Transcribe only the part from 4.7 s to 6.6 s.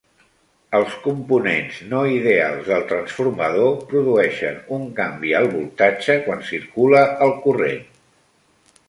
un canvi al voltatge quan